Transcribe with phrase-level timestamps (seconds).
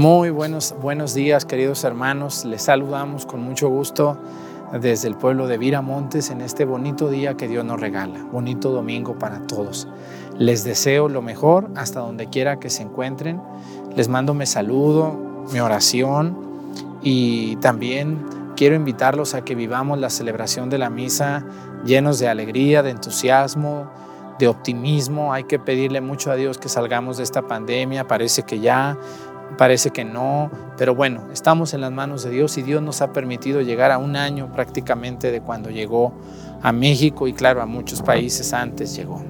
[0.00, 2.46] Muy buenos, buenos días, queridos hermanos.
[2.46, 4.16] Les saludamos con mucho gusto
[4.72, 8.24] desde el pueblo de Viramontes en este bonito día que Dios nos regala.
[8.32, 9.88] Bonito domingo para todos.
[10.38, 13.42] Les deseo lo mejor hasta donde quiera que se encuentren.
[13.94, 16.34] Les mando mi saludo, mi oración
[17.02, 18.24] y también
[18.56, 21.44] quiero invitarlos a que vivamos la celebración de la misa
[21.84, 23.90] llenos de alegría, de entusiasmo,
[24.38, 25.34] de optimismo.
[25.34, 28.08] Hay que pedirle mucho a Dios que salgamos de esta pandemia.
[28.08, 28.96] Parece que ya
[29.56, 33.12] parece que no, pero bueno, estamos en las manos de Dios y Dios nos ha
[33.12, 36.12] permitido llegar a un año prácticamente de cuando llegó
[36.62, 39.22] a México y claro, a muchos países antes llegó.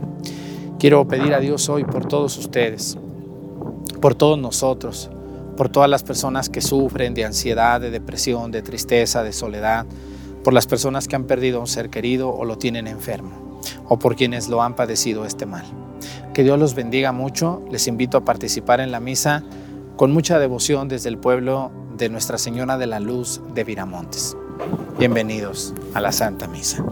[0.79, 2.97] Quiero pedir a Dios hoy por todos ustedes,
[4.01, 5.11] por todos nosotros,
[5.57, 9.85] por todas las personas que sufren de ansiedad, de depresión, de tristeza, de soledad,
[10.43, 13.99] por las personas que han perdido a un ser querido o lo tienen enfermo, o
[13.99, 15.67] por quienes lo han padecido este mal.
[16.33, 17.63] Que Dios los bendiga mucho.
[17.71, 19.43] Les invito a participar en la misa
[20.01, 24.35] con mucha devoción desde el pueblo de Nuestra Señora de la Luz de Viramontes.
[24.99, 26.83] Bienvenidos a la Santa Misa.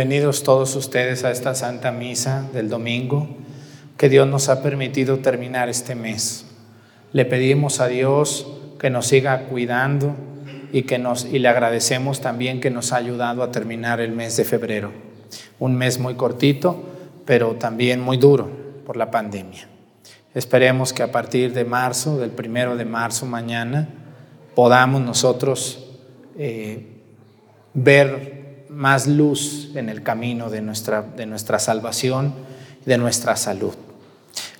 [0.00, 3.28] Bienvenidos todos ustedes a esta Santa Misa del domingo
[3.98, 6.46] que Dios nos ha permitido terminar este mes.
[7.12, 8.46] Le pedimos a Dios
[8.78, 10.16] que nos siga cuidando
[10.72, 14.38] y, que nos, y le agradecemos también que nos ha ayudado a terminar el mes
[14.38, 14.90] de febrero.
[15.58, 16.82] Un mes muy cortito,
[17.26, 18.48] pero también muy duro
[18.86, 19.68] por la pandemia.
[20.34, 23.86] Esperemos que a partir de marzo, del primero de marzo mañana,
[24.54, 25.90] podamos nosotros
[26.38, 26.86] eh,
[27.74, 28.39] ver
[28.70, 32.34] más luz en el camino de nuestra, de nuestra salvación,
[32.86, 33.74] de nuestra salud.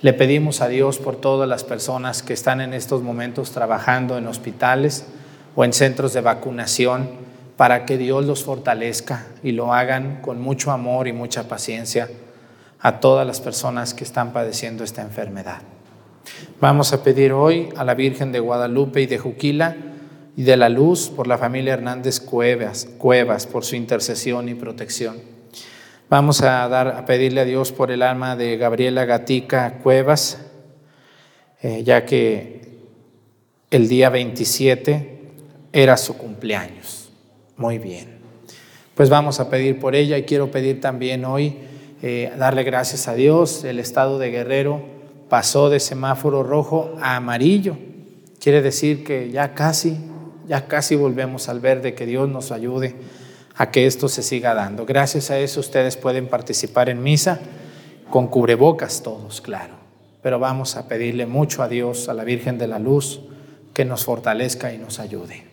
[0.01, 4.27] Le pedimos a Dios por todas las personas que están en estos momentos trabajando en
[4.27, 5.05] hospitales
[5.55, 10.71] o en centros de vacunación, para que Dios los fortalezca y lo hagan con mucho
[10.71, 12.09] amor y mucha paciencia
[12.79, 15.61] a todas las personas que están padeciendo esta enfermedad.
[16.59, 19.75] Vamos a pedir hoy a la Virgen de Guadalupe y de Juquila,
[20.35, 25.17] y de la luz por la familia Hernández Cuevas, Cuevas por su intercesión y protección.
[26.09, 30.39] Vamos a, dar, a pedirle a Dios por el alma de Gabriela Gatica Cuevas,
[31.61, 32.61] eh, ya que
[33.69, 35.21] el día 27
[35.71, 37.09] era su cumpleaños.
[37.55, 38.19] Muy bien.
[38.95, 41.59] Pues vamos a pedir por ella y quiero pedir también hoy,
[42.01, 43.63] eh, darle gracias a Dios.
[43.63, 44.81] El estado de Guerrero
[45.29, 47.77] pasó de semáforo rojo a amarillo.
[48.41, 49.97] Quiere decir que ya casi
[50.47, 52.95] ya casi volvemos al verde, que Dios nos ayude
[53.55, 54.85] a que esto se siga dando.
[54.85, 57.39] Gracias a eso ustedes pueden participar en misa
[58.09, 59.75] con cubrebocas todos, claro.
[60.21, 63.21] Pero vamos a pedirle mucho a Dios, a la Virgen de la Luz,
[63.73, 65.43] que nos fortalezca y nos ayude.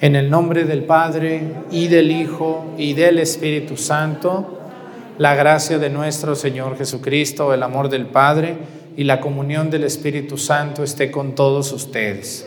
[0.00, 4.58] En el nombre del Padre y del Hijo y del Espíritu Santo,
[5.18, 8.56] la gracia de nuestro Señor Jesucristo, el amor del Padre
[8.96, 12.46] y la comunión del Espíritu Santo esté con todos ustedes.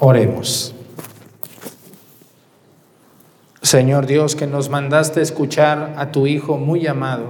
[0.00, 0.74] Oremos.
[3.62, 7.24] Señor Dios, que nos mandaste escuchar a tu Hijo muy amado,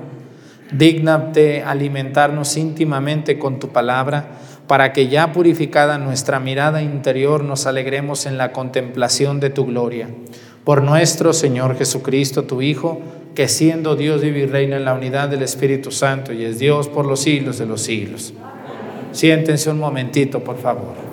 [0.71, 4.27] dígnate alimentarnos íntimamente con tu palabra,
[4.67, 10.11] para que ya purificada nuestra mirada interior nos alegremos en la contemplación de tu gloria.
[10.65, 13.01] Por nuestro Señor Jesucristo, tu Hijo,
[13.35, 16.89] que siendo Dios vive y reina en la unidad del Espíritu Santo y es Dios
[16.89, 18.35] por los siglos de los siglos.
[19.13, 21.08] Siéntense un momentito, por favor.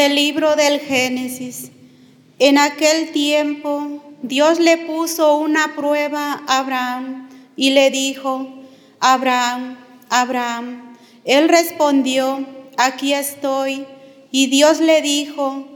[0.00, 1.72] Del libro del Génesis.
[2.38, 8.48] En aquel tiempo Dios le puso una prueba a Abraham y le dijo,
[8.98, 9.76] Abraham,
[10.08, 10.96] Abraham.
[11.26, 12.46] Él respondió,
[12.78, 13.84] aquí estoy.
[14.30, 15.68] Y Dios le dijo,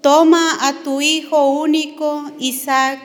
[0.00, 2.98] toma a tu hijo único, Isaac,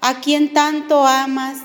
[0.00, 1.58] a quien tanto amas,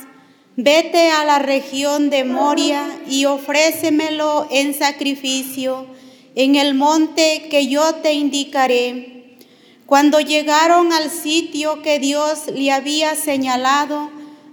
[0.56, 5.86] vete a la región de Moria y ofrécemelo en sacrificio
[6.36, 9.38] en el monte que yo te indicaré.
[9.86, 14.10] Cuando llegaron al sitio que Dios le había señalado,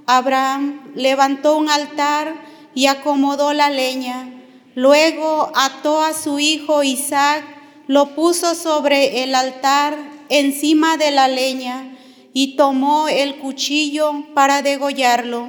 [0.06, 2.34] Abraham levantó un altar
[2.74, 4.30] y acomodó la leña.
[4.74, 7.44] Luego ató a su hijo Isaac,
[7.88, 9.96] lo puso sobre el altar
[10.28, 11.96] encima de la leña
[12.32, 15.48] y tomó el cuchillo para degollarlo.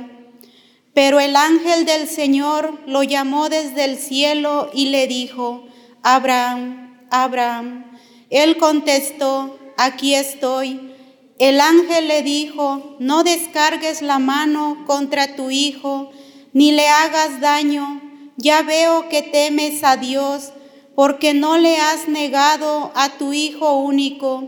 [0.94, 5.66] Pero el ángel del Señor lo llamó desde el cielo y le dijo,
[6.04, 7.86] Abraham, Abraham.
[8.30, 10.94] Él contestó, aquí estoy.
[11.40, 16.12] El ángel le dijo, no descargues la mano contra tu hijo,
[16.52, 18.02] ni le hagas daño.
[18.36, 20.52] Ya veo que temes a Dios,
[20.94, 24.44] porque no le has negado a tu hijo único.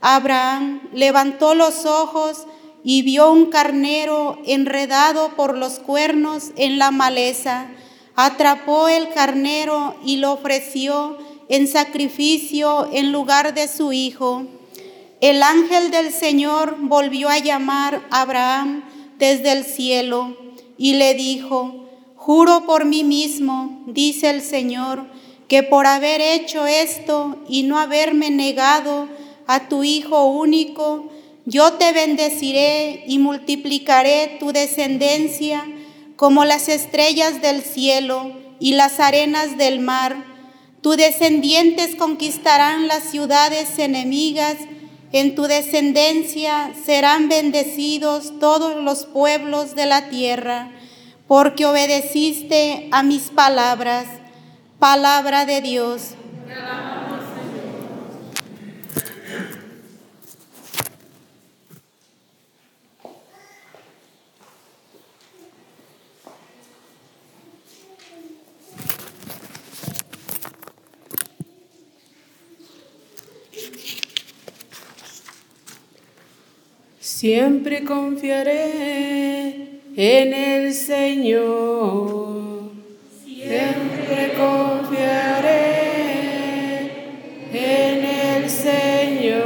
[0.00, 2.46] Abraham levantó los ojos
[2.84, 7.66] y vio un carnero enredado por los cuernos en la maleza
[8.16, 11.16] atrapó el carnero y lo ofreció
[11.48, 14.44] en sacrificio en lugar de su hijo.
[15.20, 18.84] El ángel del Señor volvió a llamar a Abraham
[19.18, 20.36] desde el cielo
[20.78, 21.86] y le dijo,
[22.16, 25.04] juro por mí mismo, dice el Señor,
[25.48, 29.08] que por haber hecho esto y no haberme negado
[29.46, 31.10] a tu Hijo único,
[31.44, 35.66] yo te bendeciré y multiplicaré tu descendencia
[36.20, 40.22] como las estrellas del cielo y las arenas del mar.
[40.82, 44.56] Tus descendientes conquistarán las ciudades enemigas,
[45.12, 50.70] en tu descendencia serán bendecidos todos los pueblos de la tierra,
[51.26, 54.04] porque obedeciste a mis palabras.
[54.78, 56.16] Palabra de Dios.
[77.20, 82.70] Siempre confiaré en el Señor.
[83.26, 85.50] Siempre confiaré
[87.52, 89.42] en el Señor.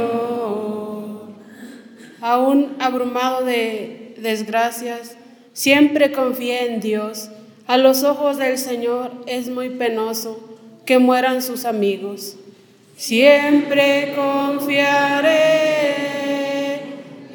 [2.21, 5.17] Aún abrumado de desgracias,
[5.51, 7.29] siempre confié en Dios.
[7.67, 10.39] A los ojos del Señor es muy penoso
[10.85, 12.37] que mueran sus amigos.
[12.95, 15.75] Siempre confiaré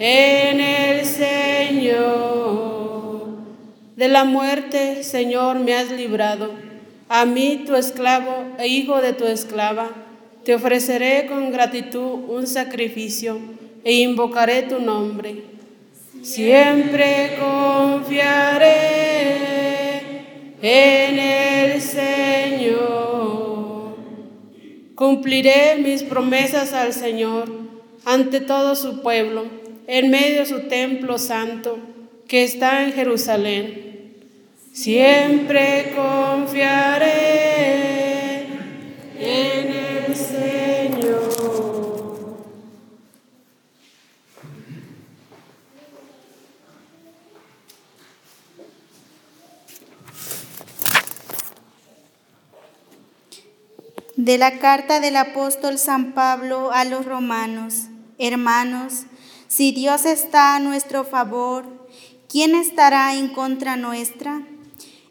[0.01, 2.41] en el Señor.
[3.97, 6.53] De la muerte, Señor, me has librado.
[7.11, 9.91] A mí, tu esclavo e hijo de tu esclava,
[10.43, 13.39] te ofreceré con gratitud un sacrificio
[13.85, 15.45] e invocaré tu nombre.
[16.23, 18.71] Siempre confiaré
[20.63, 22.81] en el Señor.
[24.95, 27.51] Cumpliré mis promesas al Señor
[28.07, 29.60] ante todo su pueblo
[29.93, 31.77] en medio de su templo santo
[32.29, 34.15] que está en Jerusalén.
[34.73, 37.07] Siempre confiaré
[39.19, 41.31] en el Señor.
[54.15, 57.89] De la carta del apóstol San Pablo a los romanos,
[58.21, 59.07] hermanos,
[59.51, 61.65] si Dios está a nuestro favor,
[62.29, 64.47] ¿quién estará en contra nuestra?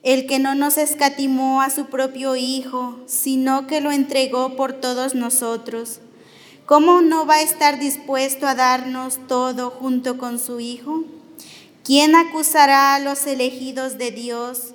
[0.01, 5.13] El que no nos escatimó a su propio Hijo, sino que lo entregó por todos
[5.13, 5.99] nosotros.
[6.65, 11.03] ¿Cómo no va a estar dispuesto a darnos todo junto con su Hijo?
[11.83, 14.73] ¿Quién acusará a los elegidos de Dios?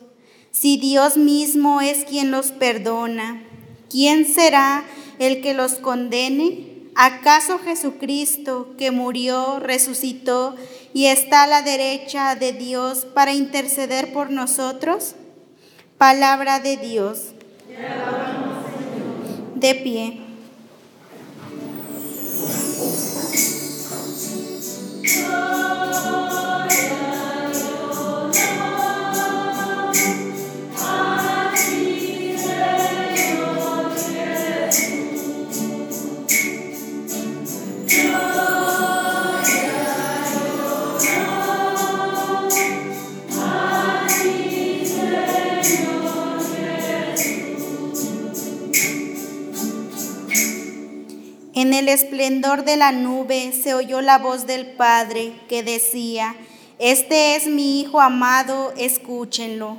[0.50, 3.42] Si Dios mismo es quien los perdona,
[3.88, 4.85] ¿quién será
[5.18, 6.73] el que los condene?
[6.96, 10.54] ¿Acaso Jesucristo, que murió, resucitó
[10.92, 15.16] y está a la derecha de Dios para interceder por nosotros?
[15.98, 17.32] Palabra de Dios.
[19.56, 20.20] De pie.
[25.02, 26.53] En
[52.24, 56.34] esplendor de la nube se oyó la voz del Padre que decía,
[56.78, 59.78] Este es mi Hijo amado, escúchenlo.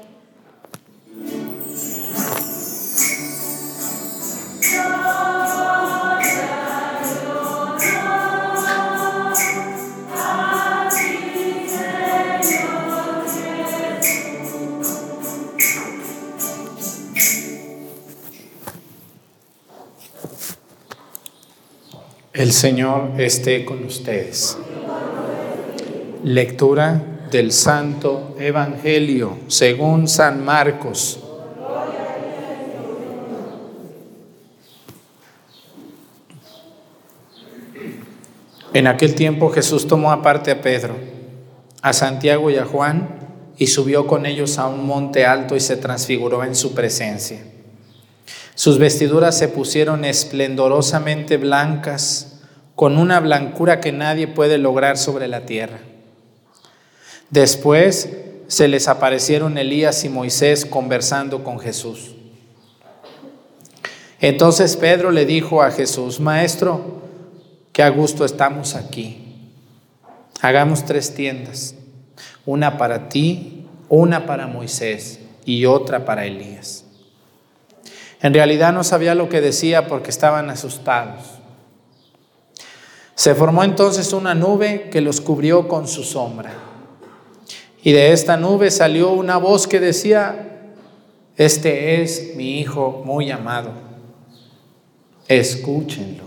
[22.36, 24.58] El Señor esté con ustedes.
[26.22, 27.01] Lectura
[27.32, 31.22] del Santo Evangelio según San Marcos.
[38.74, 40.95] En aquel tiempo Jesús tomó aparte a Pedro,
[41.82, 43.17] a Santiago y a Juan
[43.58, 47.55] y subió con ellos a un monte alto y se transfiguró en su presencia.
[48.56, 52.39] Sus vestiduras se pusieron esplendorosamente blancas,
[52.74, 55.80] con una blancura que nadie puede lograr sobre la tierra.
[57.30, 58.10] Después
[58.48, 62.15] se les aparecieron Elías y Moisés conversando con Jesús.
[64.22, 67.02] Entonces Pedro le dijo a Jesús, Maestro,
[67.74, 69.22] qué a gusto estamos aquí.
[70.41, 71.76] Hagamos tres tiendas,
[72.46, 76.85] una para ti, una para Moisés y otra para Elías.
[78.25, 81.21] En realidad no sabía lo que decía porque estaban asustados.
[83.13, 86.51] Se formó entonces una nube que los cubrió con su sombra.
[87.83, 90.73] Y de esta nube salió una voz que decía,
[91.38, 93.69] este es mi Hijo muy amado,
[95.27, 96.23] escúchenlo.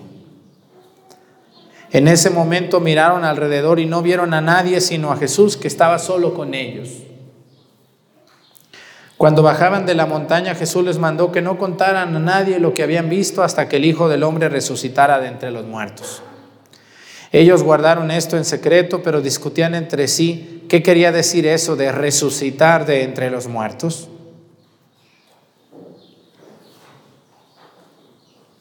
[1.90, 5.98] En ese momento miraron alrededor y no vieron a nadie sino a Jesús que estaba
[5.98, 7.08] solo con ellos.
[9.18, 12.85] Cuando bajaban de la montaña, Jesús les mandó que no contaran a nadie lo que
[12.85, 16.22] habían visto hasta que el Hijo del Hombre resucitara de entre los muertos.
[17.33, 22.87] Ellos guardaron esto en secreto, pero discutían entre sí qué quería decir eso de resucitar
[22.87, 24.09] de entre los muertos.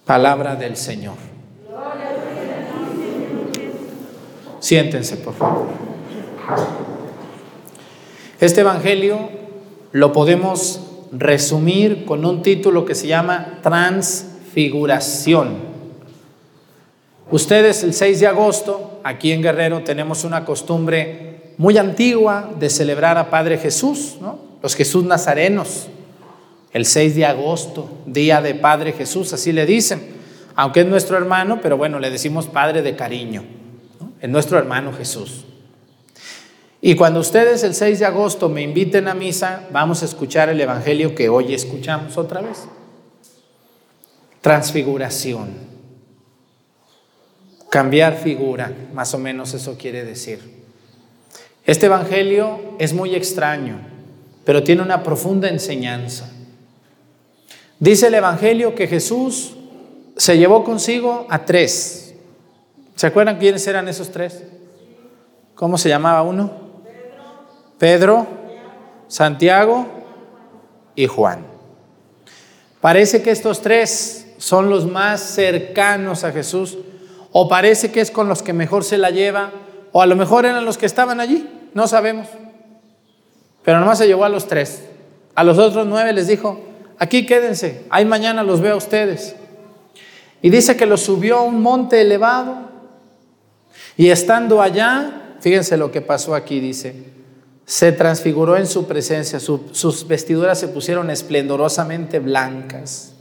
[0.05, 1.17] Palabra del Señor.
[4.59, 5.67] Siéntense, por favor.
[8.39, 9.36] Este Evangelio
[9.97, 10.79] lo podemos
[11.11, 15.55] resumir con un título que se llama Transfiguración.
[17.31, 23.17] Ustedes el 6 de agosto, aquí en Guerrero, tenemos una costumbre muy antigua de celebrar
[23.17, 24.37] a Padre Jesús, ¿no?
[24.61, 25.87] los Jesús nazarenos.
[26.73, 30.15] El 6 de agosto, día de Padre Jesús, así le dicen.
[30.55, 33.45] Aunque es nuestro hermano, pero bueno, le decimos Padre de cariño.
[34.21, 35.45] Es nuestro hermano Jesús.
[36.81, 40.61] Y cuando ustedes el 6 de agosto me inviten a misa, vamos a escuchar el
[40.61, 42.65] Evangelio que hoy escuchamos otra vez.
[44.41, 45.49] Transfiguración.
[47.69, 50.39] Cambiar figura, más o menos eso quiere decir.
[51.65, 53.79] Este Evangelio es muy extraño,
[54.45, 56.31] pero tiene una profunda enseñanza.
[57.79, 59.55] Dice el Evangelio que Jesús
[60.15, 62.15] se llevó consigo a tres.
[62.95, 64.43] ¿Se acuerdan quiénes eran esos tres?
[65.55, 66.66] ¿Cómo se llamaba uno?
[67.77, 68.25] Pedro,
[69.07, 69.85] Santiago
[70.95, 71.45] y Juan.
[72.81, 76.77] Parece que estos tres son los más cercanos a Jesús,
[77.31, 79.51] o parece que es con los que mejor se la lleva,
[79.91, 82.27] o a lo mejor eran los que estaban allí, no sabemos.
[83.63, 84.83] Pero nomás se llevó a los tres.
[85.35, 86.59] A los otros nueve les dijo,
[86.97, 89.35] aquí quédense, ahí mañana los veo a ustedes.
[90.41, 92.69] Y dice que los subió a un monte elevado,
[93.97, 97.16] y estando allá, fíjense lo que pasó aquí, dice,
[97.67, 103.13] se transfiguró en su presencia, sus vestiduras se pusieron esplendorosamente blancas,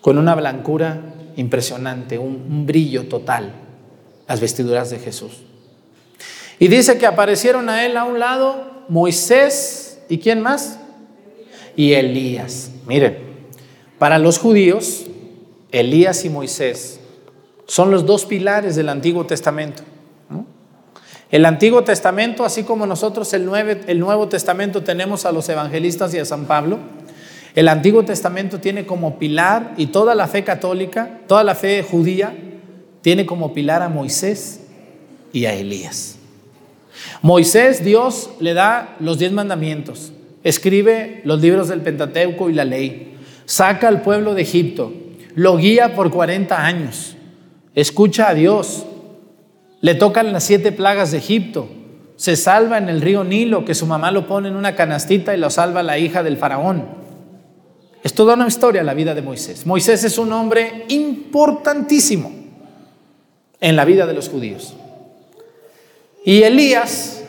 [0.00, 3.52] con una blancura impresionante, un, un brillo total,
[4.26, 5.42] las vestiduras de Jesús.
[6.58, 10.80] Y dice que aparecieron a él a un lado Moisés y quién más?
[11.76, 12.72] Y Elías.
[12.84, 13.16] Miren,
[13.96, 15.06] para los judíos,
[15.70, 16.98] Elías y Moisés
[17.66, 19.84] son los dos pilares del Antiguo Testamento.
[21.30, 26.24] El Antiguo Testamento, así como nosotros el, Nuevo Testamento tenemos a los evangelistas y a
[26.24, 26.78] San Pablo,
[27.54, 32.34] el Antiguo Testamento tiene como pilar, y toda la fe católica, toda la fe judía,
[33.02, 34.60] tiene como pilar a Moisés
[35.32, 36.16] y a Elías.
[37.22, 40.12] Moisés, Dios le da los diez mandamientos,
[40.42, 43.16] escribe los libros del Pentateuco y la ley,
[43.46, 44.92] saca al pueblo de Egipto,
[45.36, 47.16] lo guía por 40 años,
[47.74, 48.84] escucha a Dios,
[49.80, 51.68] le tocan las siete plagas de Egipto.
[52.16, 55.38] Se salva en el río Nilo, que su mamá lo pone en una canastita y
[55.38, 56.84] lo salva la hija del faraón.
[58.02, 59.66] Es toda una historia la vida de Moisés.
[59.66, 62.30] Moisés es un hombre importantísimo
[63.60, 64.74] en la vida de los judíos.
[66.24, 67.22] Y Elías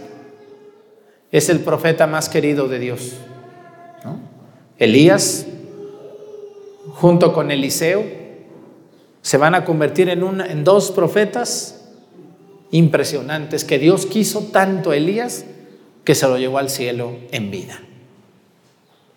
[1.32, 3.14] es el profeta más querido de Dios.
[4.78, 5.46] Elías,
[6.96, 8.04] junto con Eliseo,
[9.22, 11.81] se van a convertir en, en dos profetas
[12.72, 15.46] impresionantes que Dios quiso tanto a Elías
[16.04, 17.80] que se lo llevó al cielo en vida.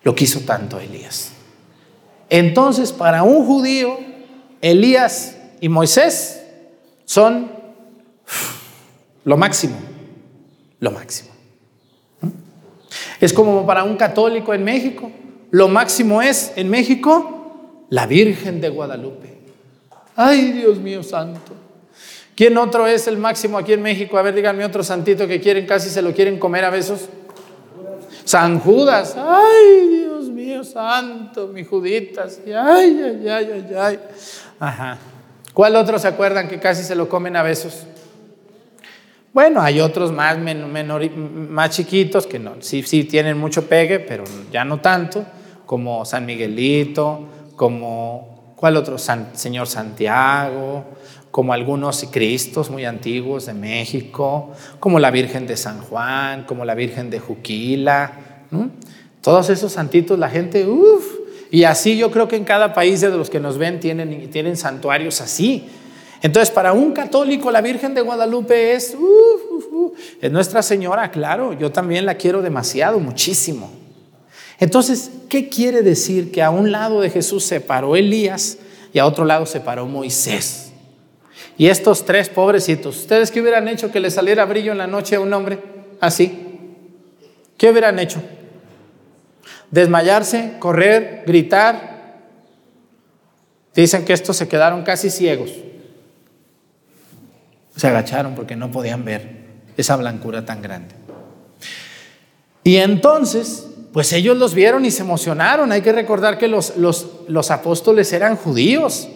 [0.03, 1.31] Lo quiso tanto a Elías.
[2.29, 3.97] Entonces, para un judío,
[4.61, 6.43] Elías y Moisés
[7.05, 7.51] son
[9.23, 9.77] lo máximo,
[10.79, 11.29] lo máximo.
[13.19, 15.11] Es como para un católico en México,
[15.51, 19.37] lo máximo es en México la Virgen de Guadalupe.
[20.15, 21.64] Ay, Dios mío santo.
[22.35, 24.17] ¿Quién otro es el máximo aquí en México?
[24.17, 27.07] A ver, díganme otro santito que quieren, casi se lo quieren comer a besos.
[28.25, 29.15] San Judas.
[29.17, 32.41] Ay, Dios mío santo, mi Juditas.
[32.45, 32.51] Ay,
[33.01, 33.99] ay, ay, ay, ay.
[34.59, 34.97] Ajá.
[35.53, 37.85] ¿Cuál otro se acuerdan que casi se lo comen a besos?
[39.31, 44.23] Bueno, hay otros más, menor, más chiquitos que no, sí, sí tienen mucho pegue, pero
[44.49, 45.25] ya no tanto,
[45.65, 48.97] como San Miguelito, como, ¿cuál otro?
[48.97, 50.85] Señor Santiago,
[51.35, 56.75] como algunos Cristos muy antiguos de México, como la Virgen de San Juan, como la
[56.75, 58.45] Virgen de Juquila.
[59.19, 61.03] Todos esos santitos, la gente, uff.
[61.51, 64.55] Y así yo creo que en cada país de los que nos ven tienen, tienen
[64.55, 65.67] santuarios así.
[66.21, 68.95] Entonces, para un católico, la Virgen de Guadalupe es,
[70.21, 73.69] es Nuestra Señora, claro, yo también la quiero demasiado, muchísimo.
[74.57, 78.57] Entonces, ¿qué quiere decir que a un lado de Jesús se paró Elías
[78.93, 80.64] y a otro lado se paró Moisés?
[81.57, 85.15] Y estos tres pobrecitos, ¿ustedes qué hubieran hecho que le saliera brillo en la noche
[85.15, 85.59] a un hombre
[86.01, 86.45] así?
[87.57, 88.21] ¿Qué hubieran hecho?
[89.71, 92.19] Desmayarse, correr, gritar.
[93.73, 95.51] Dicen que estos se quedaron casi ciegos.
[97.75, 99.45] Se agacharon porque no podían ver
[99.77, 100.95] esa blancura tan grande.
[102.63, 105.71] Y entonces, pues ellos los vieron y se emocionaron.
[105.71, 109.09] Hay que recordar que los, los, los apóstoles eran judíos.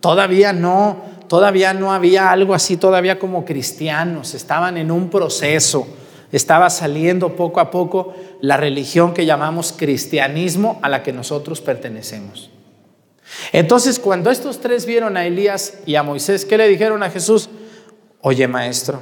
[0.00, 5.86] Todavía no todavía no había algo así, todavía como cristianos, estaban en un proceso,
[6.30, 12.50] estaba saliendo poco a poco la religión que llamamos cristianismo a la que nosotros pertenecemos.
[13.50, 17.48] Entonces, cuando estos tres vieron a Elías y a Moisés, ¿qué le dijeron a Jesús?
[18.20, 19.00] Oye, maestro,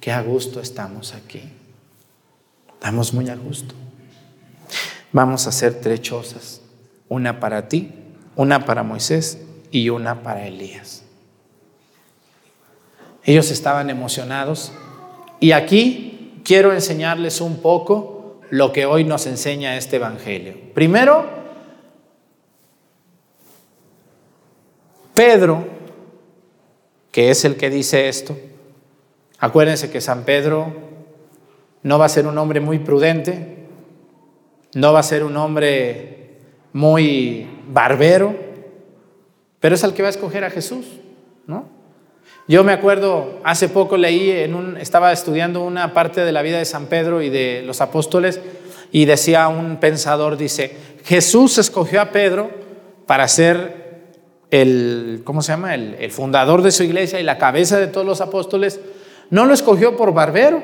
[0.00, 1.52] qué a gusto estamos aquí.
[2.72, 3.74] Estamos muy a gusto.
[5.12, 6.62] Vamos a hacer tres chozas,
[7.10, 7.92] una para ti,
[8.36, 9.36] una para Moisés
[9.70, 11.01] y una para Elías.
[13.24, 14.72] Ellos estaban emocionados
[15.40, 20.54] y aquí quiero enseñarles un poco lo que hoy nos enseña este Evangelio.
[20.74, 21.24] Primero,
[25.14, 25.64] Pedro,
[27.10, 28.36] que es el que dice esto,
[29.38, 30.72] acuérdense que San Pedro
[31.82, 33.66] no va a ser un hombre muy prudente,
[34.74, 36.38] no va a ser un hombre
[36.72, 38.34] muy barbero,
[39.60, 40.86] pero es el que va a escoger a Jesús,
[41.46, 41.81] ¿no?
[42.48, 46.58] Yo me acuerdo, hace poco leí, en un, estaba estudiando una parte de la vida
[46.58, 48.40] de San Pedro y de los apóstoles,
[48.90, 52.50] y decía un pensador, dice, Jesús escogió a Pedro
[53.06, 53.82] para ser
[54.50, 55.74] el, ¿cómo se llama?
[55.74, 58.80] El, el fundador de su iglesia y la cabeza de todos los apóstoles.
[59.30, 60.62] No lo escogió por barbero,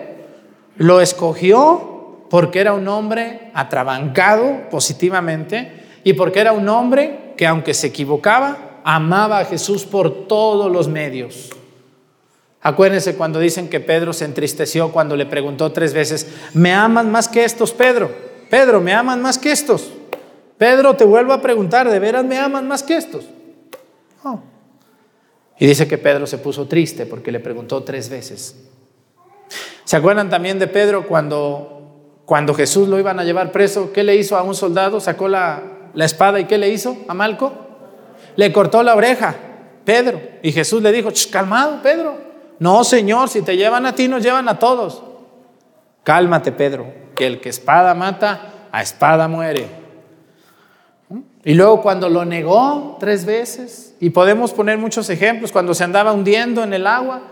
[0.77, 5.73] lo escogió porque era un hombre atrabancado positivamente
[6.05, 10.89] y porque era un hombre que aunque se equivocaba, amaba a Jesús por todos los
[10.89, 11.51] medios.
[12.61, 17.29] Acuérdense cuando dicen que Pedro se entristeció cuando le preguntó tres veces, ¿me aman más
[17.29, 18.11] que estos, Pedro?
[18.51, 19.93] Pedro, ¿me aman más que estos?
[20.57, 23.27] Pedro, te vuelvo a preguntar, ¿de veras me aman más que estos?
[25.61, 28.57] Y dice que Pedro se puso triste porque le preguntó tres veces.
[29.85, 33.93] ¿Se acuerdan también de Pedro cuando, cuando Jesús lo iban a llevar preso?
[33.93, 35.01] ¿Qué le hizo a un soldado?
[35.01, 35.63] Sacó la,
[35.95, 37.53] la espada y ¿qué le hizo a Malco?
[38.37, 39.35] Le cortó la oreja,
[39.85, 40.21] Pedro.
[40.43, 42.28] Y Jesús le dijo, calmado, Pedro,
[42.59, 45.03] no, Señor, si te llevan a ti, nos llevan a todos.
[46.03, 49.67] Cálmate, Pedro, que el que espada mata, a espada muere.
[51.45, 56.13] Y luego cuando lo negó tres veces, y podemos poner muchos ejemplos, cuando se andaba
[56.13, 57.23] hundiendo en el agua,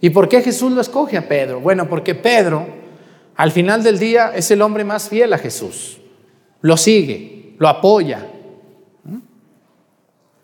[0.00, 1.60] ¿y por qué Jesús lo escoge a Pedro?
[1.60, 2.66] Bueno, porque Pedro,
[3.36, 6.00] al final del día, es el hombre más fiel a Jesús.
[6.60, 8.26] Lo sigue, lo apoya.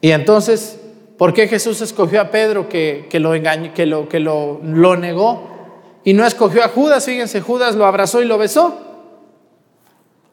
[0.00, 0.80] Y entonces
[1.22, 6.00] ¿Por qué Jesús escogió a Pedro que, lo, engañó, que, lo, que lo, lo negó?
[6.02, 8.76] Y no escogió a Judas, fíjense, Judas lo abrazó y lo besó.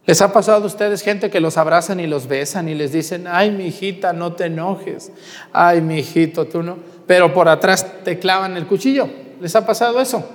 [0.08, 3.28] ¿Les ha pasado a ustedes gente que los abrazan y los besan y les dicen,
[3.30, 5.12] ay, mi hijita, no te enojes,
[5.54, 6.80] ay, mi hijito, tú no?
[7.06, 9.08] Pero por atrás te clavan el cuchillo.
[9.40, 10.28] ¿Les ha pasado eso?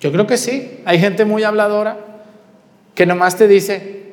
[0.00, 0.82] Yo creo que sí.
[0.84, 1.96] Hay gente muy habladora
[2.94, 4.07] que nomás te dice,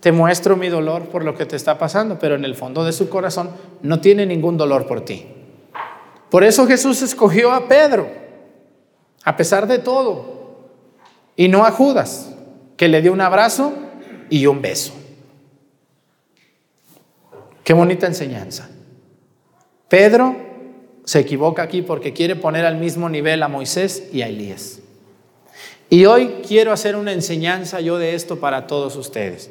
[0.00, 2.92] te muestro mi dolor por lo que te está pasando, pero en el fondo de
[2.92, 3.50] su corazón
[3.82, 5.26] no tiene ningún dolor por ti.
[6.30, 8.08] Por eso Jesús escogió a Pedro,
[9.24, 10.70] a pesar de todo,
[11.36, 12.34] y no a Judas,
[12.76, 13.72] que le dio un abrazo
[14.30, 14.92] y un beso.
[17.64, 18.68] Qué bonita enseñanza.
[19.88, 20.36] Pedro
[21.04, 24.80] se equivoca aquí porque quiere poner al mismo nivel a Moisés y a Elías.
[25.90, 29.50] Y hoy quiero hacer una enseñanza yo de esto para todos ustedes.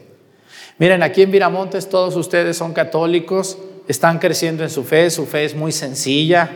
[0.79, 5.43] Miren, aquí en Viramontes todos ustedes son católicos, están creciendo en su fe, su fe
[5.43, 6.49] es muy sencilla,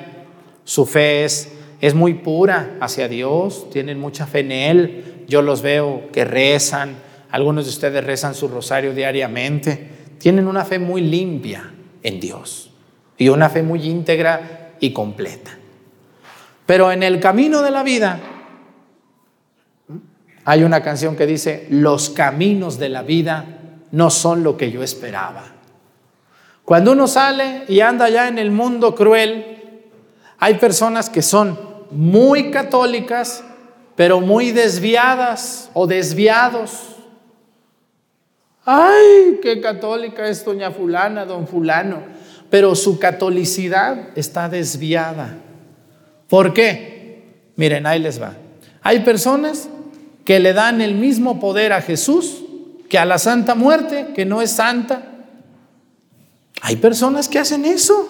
[0.63, 5.63] su fe es, es muy pura hacia Dios, tienen mucha fe en Él, yo los
[5.63, 6.97] veo que rezan,
[7.31, 12.69] algunos de ustedes rezan su rosario diariamente, tienen una fe muy limpia en Dios
[13.17, 15.57] y una fe muy íntegra y completa.
[16.67, 18.19] Pero en el camino de la vida
[20.45, 23.60] hay una canción que dice, los caminos de la vida
[23.91, 25.43] no son lo que yo esperaba.
[26.65, 29.59] Cuando uno sale y anda ya en el mundo cruel,
[30.37, 31.59] hay personas que son
[31.91, 33.43] muy católicas,
[33.95, 36.95] pero muy desviadas o desviados.
[38.63, 42.03] Ay, qué católica es doña fulana, don fulano,
[42.49, 45.37] pero su catolicidad está desviada.
[46.29, 47.51] ¿Por qué?
[47.55, 48.33] Miren, ahí les va.
[48.81, 49.67] Hay personas
[50.23, 52.40] que le dan el mismo poder a Jesús
[52.91, 55.01] que a la Santa Muerte, que no es santa.
[56.61, 58.09] Hay personas que hacen eso,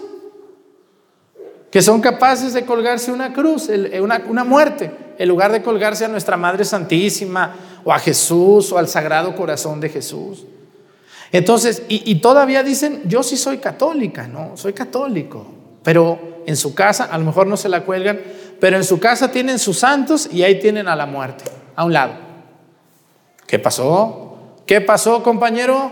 [1.70, 3.70] que son capaces de colgarse una cruz,
[4.02, 8.80] una, una muerte, en lugar de colgarse a nuestra Madre Santísima o a Jesús o
[8.80, 10.46] al Sagrado Corazón de Jesús.
[11.32, 15.46] Entonces, y, y, todavía dicen, yo sí soy católica, no, soy católico,
[15.84, 18.20] pero en su casa, a lo mejor no se la cuelgan,
[18.60, 21.44] pero en su casa tienen sus santos y ahí tienen a la muerte,
[21.76, 22.14] a un lado.
[23.46, 24.31] ¿Qué pasó?
[24.72, 25.92] ¿Qué pasó, compañero?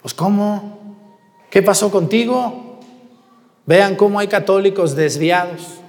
[0.00, 0.96] Pues ¿cómo?
[1.50, 2.78] ¿Qué pasó contigo?
[3.66, 5.80] Vean cómo hay católicos desviados.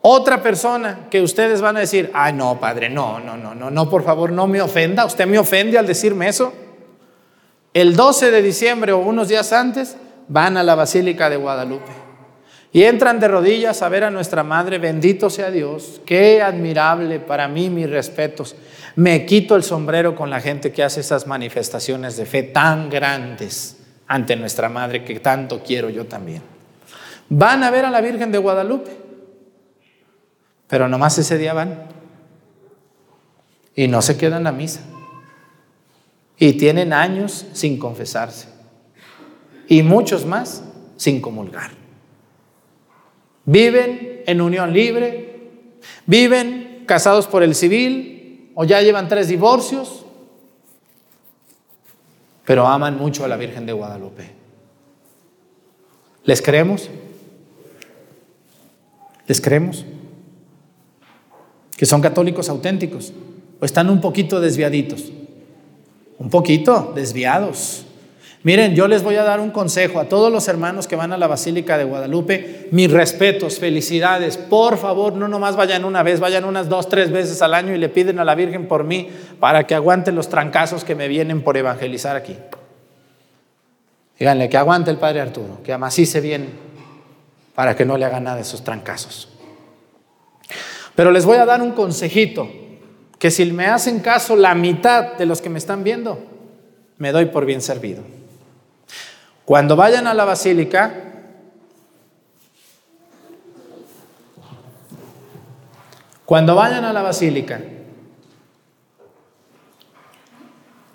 [0.00, 3.90] Otra persona que ustedes van a decir, ay no, padre, no, no, no, no, no,
[3.90, 5.04] por favor, no me ofenda.
[5.04, 6.52] Usted me ofende al decirme eso.
[7.74, 9.96] El 12 de diciembre o unos días antes
[10.28, 12.08] van a la Basílica de Guadalupe
[12.72, 17.48] y entran de rodillas a ver a nuestra Madre, bendito sea Dios, qué admirable para
[17.48, 18.54] mí, mis respetos.
[18.98, 23.76] Me quito el sombrero con la gente que hace esas manifestaciones de fe tan grandes
[24.08, 26.42] ante nuestra Madre que tanto quiero yo también.
[27.28, 28.90] Van a ver a la Virgen de Guadalupe,
[30.66, 31.84] pero nomás ese día van
[33.76, 34.80] y no se quedan a misa.
[36.36, 38.48] Y tienen años sin confesarse.
[39.68, 40.64] Y muchos más
[40.96, 41.70] sin comulgar.
[43.44, 45.50] Viven en unión libre,
[46.04, 48.17] viven casados por el civil
[48.60, 50.04] o ya llevan tres divorcios,
[52.44, 54.28] pero aman mucho a la Virgen de Guadalupe.
[56.24, 56.90] ¿Les creemos?
[59.28, 59.84] ¿Les creemos?
[61.76, 63.12] Que son católicos auténticos
[63.60, 65.12] o están un poquito desviaditos
[66.18, 67.84] un poquito desviados.
[68.44, 71.18] Miren, yo les voy a dar un consejo a todos los hermanos que van a
[71.18, 72.68] la Basílica de Guadalupe.
[72.70, 74.36] Mis respetos, felicidades.
[74.36, 77.78] Por favor, no nomás vayan una vez, vayan unas dos, tres veces al año y
[77.78, 81.42] le piden a la Virgen por mí para que aguante los trancazos que me vienen
[81.42, 82.36] por evangelizar aquí.
[84.20, 86.48] Díganle que aguante el Padre Arturo, que amacice bien
[87.56, 89.28] para que no le haga nada esos trancazos.
[90.94, 92.48] Pero les voy a dar un consejito
[93.18, 96.20] que si me hacen caso la mitad de los que me están viendo,
[96.98, 98.17] me doy por bien servido.
[99.48, 100.92] Cuando vayan a la basílica,
[106.26, 107.62] cuando vayan a la basílica,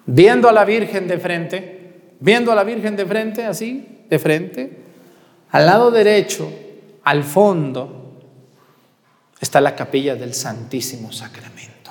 [0.05, 4.83] viendo a la Virgen de frente, viendo a la Virgen de frente, así, de frente,
[5.49, 6.53] al lado derecho,
[7.05, 8.21] al fondo,
[9.41, 11.89] está la capilla del Santísimo Sacramento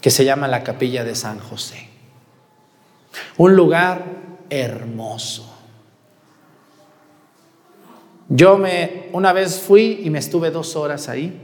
[0.00, 1.88] que se llama la capilla de San José.
[3.36, 5.54] Un lugar hermoso.
[8.28, 11.40] Yo me una vez fui y me estuve dos horas ahí.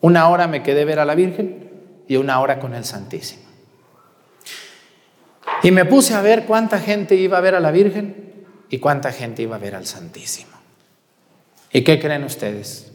[0.00, 1.70] Una hora me quedé ver a la Virgen
[2.08, 3.42] y una hora con el Santísimo.
[5.62, 9.12] Y me puse a ver cuánta gente iba a ver a la Virgen y cuánta
[9.12, 10.50] gente iba a ver al Santísimo.
[11.72, 12.92] ¿Y qué creen ustedes?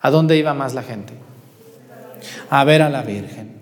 [0.00, 1.14] ¿A dónde iba más la gente?
[2.50, 3.56] A ver a la Virgen.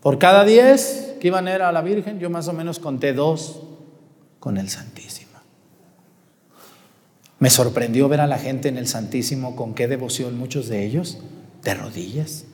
[0.00, 3.12] Por cada diez que iban a ir a la Virgen, yo más o menos conté
[3.12, 3.67] dos
[4.40, 5.28] con el Santísimo.
[7.38, 11.18] Me sorprendió ver a la gente en el Santísimo con qué devoción muchos de ellos,
[11.62, 12.44] de rodillas,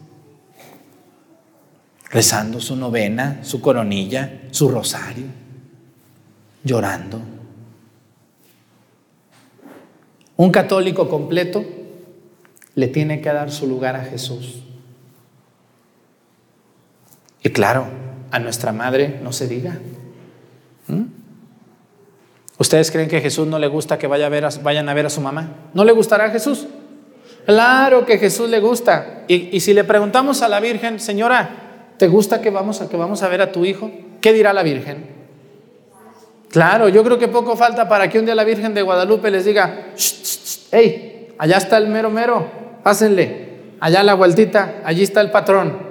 [2.10, 5.26] rezando su novena, su coronilla, su rosario,
[6.62, 7.20] llorando.
[10.36, 11.64] Un católico completo
[12.74, 14.62] le tiene que dar su lugar a Jesús.
[17.42, 17.86] Y claro,
[18.30, 19.78] a nuestra madre no se diga.
[20.88, 21.13] ¿Mm?
[22.58, 25.06] ¿Ustedes creen que a Jesús no le gusta que vaya a ver vayan a ver
[25.06, 25.50] a su mamá?
[25.74, 26.66] ¿No le gustará a Jesús?
[27.46, 29.24] Claro que Jesús le gusta.
[29.28, 33.22] Y, si le preguntamos a la Virgen, señora, ¿te gusta que vamos, a, que vamos
[33.22, 33.90] a ver a tu hijo?
[34.20, 35.06] ¿Qué dirá la Virgen?
[36.50, 39.44] Claro, yo creo que poco falta para que un día la Virgen de Guadalupe les
[39.44, 39.88] diga,
[40.70, 42.46] hey, allá está el mero mero,
[42.84, 43.48] pásenle,
[43.80, 45.83] allá la vueltita, allí está el patrón.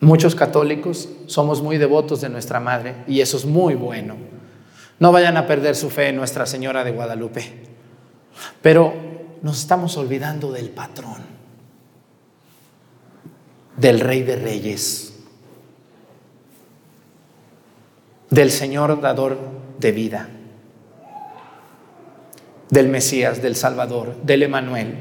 [0.00, 4.16] Muchos católicos somos muy devotos de nuestra Madre y eso es muy bueno.
[5.00, 7.52] No vayan a perder su fe en Nuestra Señora de Guadalupe.
[8.62, 8.94] Pero
[9.42, 11.22] nos estamos olvidando del patrón,
[13.76, 15.14] del Rey de Reyes,
[18.30, 19.38] del Señor dador
[19.78, 20.28] de vida,
[22.70, 24.94] del Mesías, del Salvador, del Emanuel,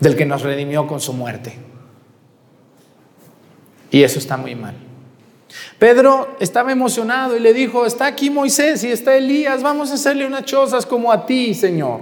[0.00, 1.69] del que nos redimió con su muerte.
[3.90, 4.74] Y eso está muy mal.
[5.78, 10.26] Pedro estaba emocionado y le dijo, está aquí Moisés y está Elías, vamos a hacerle
[10.26, 12.00] unas chozas como a ti, Señor.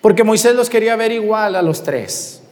[0.00, 2.42] Porque Moisés los quería ver igual a los tres.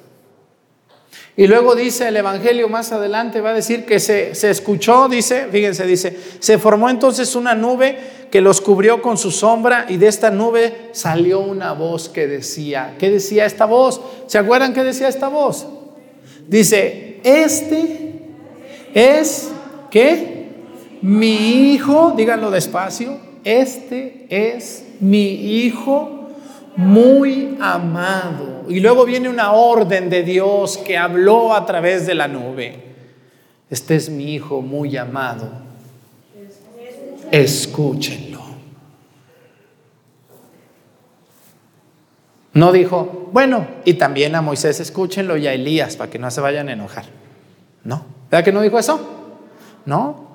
[1.36, 5.48] Y luego dice el Evangelio más adelante, va a decir que se, se, escuchó, dice,
[5.50, 7.98] fíjense, dice, se formó entonces una nube
[8.30, 12.94] que los cubrió con su sombra y de esta nube salió una voz que decía,
[13.00, 14.00] ¿qué decía esta voz?
[14.28, 15.66] ¿Se acuerdan qué decía esta voz?
[16.46, 18.03] Dice, este
[18.94, 19.52] es,
[19.90, 20.48] ¿qué?
[21.02, 26.30] Mi hijo, díganlo despacio, este es mi hijo
[26.76, 28.64] muy amado.
[28.68, 32.82] Y luego viene una orden de Dios que habló a través de la nube.
[33.68, 35.50] Este es mi hijo muy amado,
[37.30, 38.42] escúchenlo.
[42.52, 46.40] No dijo, bueno, y también a Moisés escúchenlo y a Elías para que no se
[46.40, 47.06] vayan a enojar.
[47.82, 48.06] No.
[48.34, 48.98] ¿Verdad que no dijo eso?
[49.86, 50.26] No.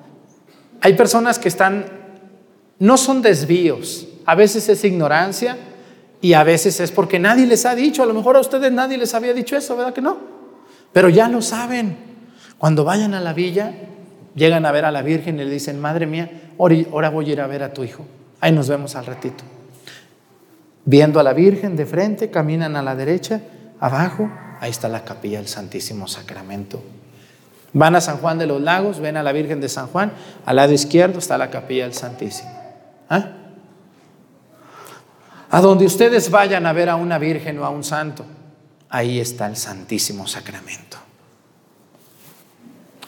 [0.80, 1.84] Hay personas que están,
[2.78, 5.58] no son desvíos, a veces es ignorancia
[6.22, 8.96] y a veces es porque nadie les ha dicho, a lo mejor a ustedes nadie
[8.96, 10.16] les había dicho eso, ¿verdad que no?
[10.94, 11.94] Pero ya lo saben.
[12.56, 13.74] Cuando vayan a la villa,
[14.34, 17.40] llegan a ver a la Virgen y le dicen, madre mía, ahora voy a ir
[17.42, 18.06] a ver a tu hijo.
[18.40, 19.44] Ahí nos vemos al ratito.
[20.86, 23.42] Viendo a la Virgen de frente, caminan a la derecha,
[23.78, 26.82] abajo, ahí está la capilla del Santísimo Sacramento.
[27.72, 30.12] Van a San Juan de los Lagos, ven a la Virgen de San Juan,
[30.44, 32.50] al lado izquierdo está la capilla del Santísimo.
[33.08, 33.32] ¿Ah?
[35.50, 38.24] A donde ustedes vayan a ver a una Virgen o a un santo,
[38.88, 40.98] ahí está el Santísimo Sacramento.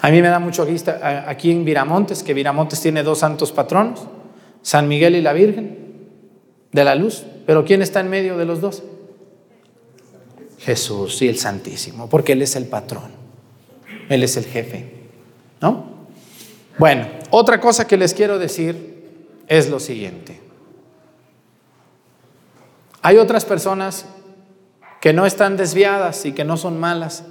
[0.00, 0.66] A mí me da mucho
[1.26, 4.00] aquí en Viramontes, que Viramontes tiene dos santos patronos,
[4.60, 5.78] San Miguel y la Virgen
[6.72, 7.24] de la Luz.
[7.46, 8.82] Pero ¿quién está en medio de los dos?
[10.58, 13.12] Jesús y el Santísimo, porque Él es el patrón,
[14.12, 14.90] Él es el jefe,
[15.60, 15.84] ¿no?
[16.78, 20.40] Bueno, otra cosa que les quiero decir es lo siguiente.
[23.00, 24.06] Hay otras personas
[25.00, 27.24] que no están desviadas y que no son malas,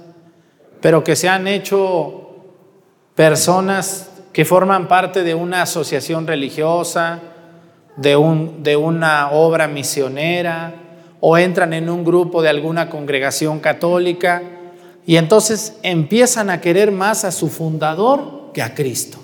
[0.80, 2.30] pero que se han hecho
[3.14, 7.20] personas que forman parte de una asociación religiosa,
[7.96, 10.74] de, un, de una obra misionera
[11.20, 14.42] o entran en un grupo de alguna congregación católica
[15.06, 19.18] y entonces empiezan a querer más a su fundador que a Cristo.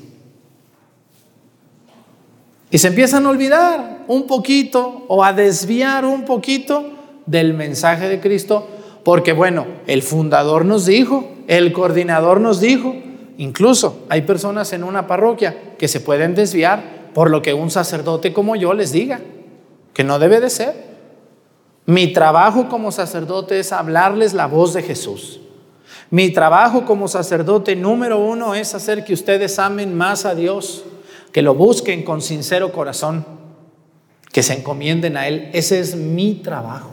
[2.71, 6.91] Y se empiezan a olvidar un poquito o a desviar un poquito
[7.27, 8.67] del mensaje de Cristo,
[9.05, 12.95] porque bueno, el fundador nos dijo, el coordinador nos dijo,
[13.39, 18.33] incluso hay personas en una parroquia que se pueden desviar por lo que un sacerdote
[18.33, 19.21] como yo les diga,
[19.95, 20.89] que no debe de ser.
[21.87, 25.41] Mi trabajo como sacerdote es hablarles la voz de Jesús.
[26.11, 30.85] Mi trabajo como sacerdote número uno es hacer que ustedes amen más a Dios,
[31.33, 33.27] que lo busquen con sincero corazón,
[34.33, 35.51] que se encomienden a Él.
[35.53, 36.91] Ese es mi trabajo.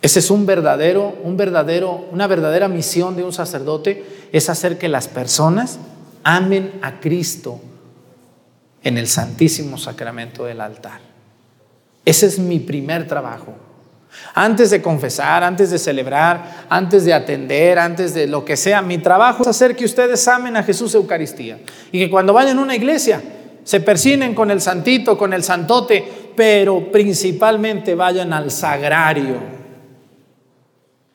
[0.00, 4.88] Ese es un verdadero, un verdadero, una verdadera misión de un sacerdote, es hacer que
[4.88, 5.78] las personas
[6.22, 7.60] amen a Cristo
[8.82, 11.00] en el Santísimo Sacramento del altar.
[12.04, 13.67] Ese es mi primer trabajo.
[14.34, 18.98] Antes de confesar, antes de celebrar, antes de atender, antes de lo que sea, mi
[18.98, 21.58] trabajo es hacer que ustedes amen a Jesús Eucaristía.
[21.92, 23.22] Y que cuando vayan a una iglesia
[23.64, 29.36] se persinen con el santito, con el santote, pero principalmente vayan al sagrario.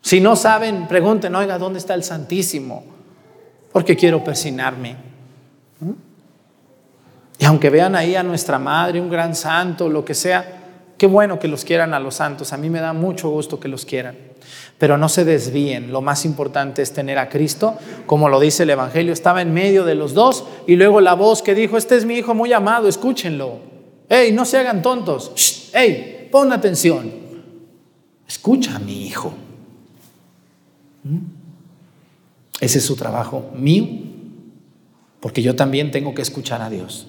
[0.01, 2.93] Si no saben, pregunten, oiga, ¿dónde está el Santísimo?
[3.73, 4.95] porque quiero persinarme.
[5.81, 5.91] ¿Mm?
[7.39, 10.62] Y aunque vean ahí a nuestra madre, un gran santo, lo que sea,
[10.97, 12.53] qué bueno que los quieran a los santos.
[12.53, 14.15] A mí me da mucho gusto que los quieran.
[14.77, 15.91] Pero no se desvíen.
[15.91, 19.13] Lo más importante es tener a Cristo, como lo dice el Evangelio.
[19.13, 22.15] Estaba en medio de los dos y luego la voz que dijo, este es mi
[22.15, 23.59] hijo muy amado, escúchenlo.
[24.09, 25.71] ¡Ey, no se hagan tontos!
[25.73, 27.11] ¡Ey, pon atención!
[28.27, 29.33] Escucha a mi hijo.
[31.03, 31.17] ¿Mm?
[32.59, 33.85] Ese es su trabajo mío,
[35.19, 37.07] porque yo también tengo que escuchar a Dios.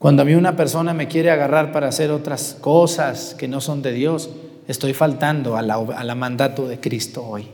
[0.00, 3.82] Cuando a mí una persona me quiere agarrar para hacer otras cosas que no son
[3.82, 4.30] de Dios,
[4.66, 7.46] estoy faltando a la, mandato de Cristo hoy.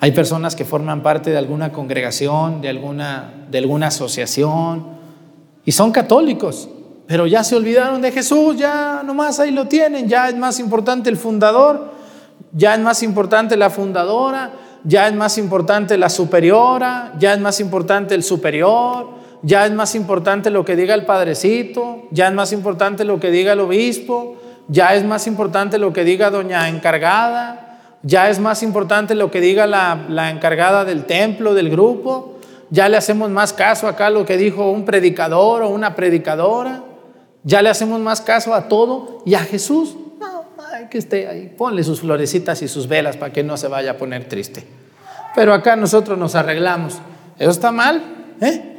[0.00, 4.88] Hay personas que forman parte de alguna congregación, de alguna, de alguna asociación,
[5.64, 6.68] y son católicos,
[7.06, 11.08] pero ya se olvidaron de Jesús, ya nomás ahí lo tienen, ya es más importante
[11.10, 11.92] el fundador,
[12.50, 14.50] ya es más importante la fundadora,
[14.82, 19.94] ya es más importante la superiora, ya es más importante el superior, ya es más
[19.94, 24.36] importante lo que diga el padrecito, ya es más importante lo que diga el obispo,
[24.68, 29.40] ya es más importante lo que diga doña encargada, ya es más importante lo que
[29.40, 32.38] diga la, encargada del templo, del grupo,
[32.70, 36.84] ya le hacemos más caso acá a lo que dijo un predicador o una predicadora,
[37.44, 39.96] ya le hacemos más caso a todo y a Jesús
[40.92, 41.52] que esté ahí.
[41.56, 44.64] Ponle sus florecitas y sus velas para que no se vaya a poner triste.
[45.34, 46.98] Pero acá nosotros nos arreglamos.
[47.38, 48.02] ¿Eso está mal?
[48.40, 48.71] ¿Eh?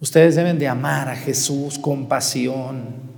[0.00, 3.08] Ustedes deben de amar a Jesús con pasión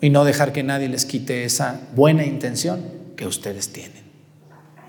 [0.00, 2.84] y no dejar que nadie les quite esa buena intención
[3.16, 4.04] que ustedes tienen.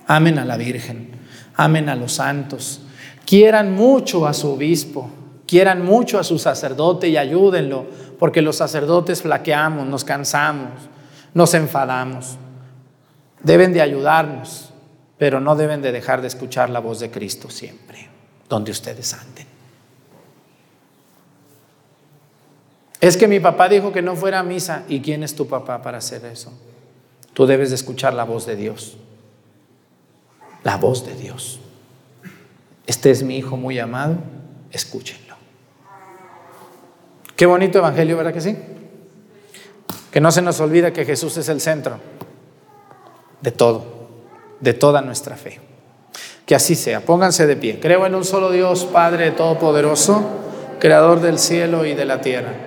[0.07, 1.11] Amen a la Virgen,
[1.55, 2.81] amen a los santos,
[3.25, 5.09] quieran mucho a su obispo,
[5.47, 7.85] quieran mucho a su sacerdote y ayúdenlo,
[8.19, 10.71] porque los sacerdotes flaqueamos, nos cansamos,
[11.33, 12.37] nos enfadamos.
[13.41, 14.73] Deben de ayudarnos,
[15.17, 18.09] pero no deben de dejar de escuchar la voz de Cristo siempre,
[18.49, 19.46] donde ustedes anden.
[23.07, 24.83] Es que mi papá dijo que no fuera a misa.
[24.89, 26.51] ¿Y quién es tu papá para hacer eso?
[27.33, 28.97] Tú debes de escuchar la voz de Dios.
[30.65, 31.61] La voz de Dios.
[32.85, 34.17] Este es mi hijo muy amado,
[34.71, 35.35] escúchenlo.
[37.37, 38.57] Qué bonito evangelio, ¿verdad que sí?
[40.11, 42.01] Que no se nos olvide que Jesús es el centro
[43.39, 43.85] de todo,
[44.59, 45.61] de toda nuestra fe.
[46.45, 46.99] Que así sea.
[46.99, 47.79] Pónganse de pie.
[47.79, 50.25] Creo en un solo Dios, Padre Todopoderoso,
[50.81, 52.66] Creador del cielo y de la tierra,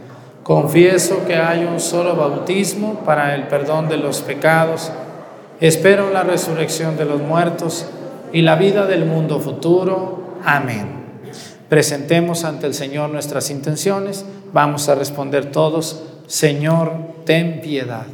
[0.43, 4.91] Confieso que hay un solo bautismo para el perdón de los pecados.
[5.59, 7.85] Espero la resurrección de los muertos
[8.33, 10.37] y la vida del mundo futuro.
[10.43, 11.01] Amén.
[11.69, 14.25] Presentemos ante el Señor nuestras intenciones.
[14.51, 16.91] Vamos a responder todos, Señor,
[17.23, 18.05] ten piedad.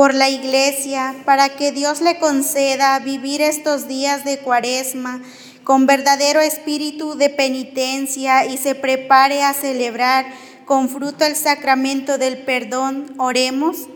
[0.00, 5.20] Por la iglesia, para que Dios le conceda vivir estos días de cuaresma
[5.62, 10.24] con verdadero espíritu de penitencia y se prepare a celebrar
[10.64, 13.12] con fruto el sacramento del perdón.
[13.18, 13.88] Oremos.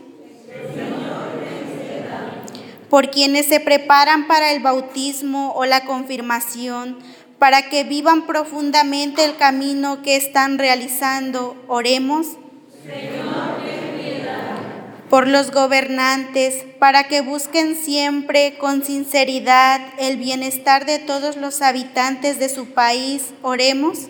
[2.91, 6.99] Por quienes se preparan para el bautismo o la confirmación,
[7.39, 11.55] para que vivan profundamente el camino que están realizando.
[11.67, 12.27] Oremos.
[12.85, 13.74] Señor,
[15.15, 22.37] por los gobernantes, para que busquen siempre con sinceridad el bienestar de todos los habitantes
[22.37, 23.27] de su país.
[23.41, 24.09] Oremos.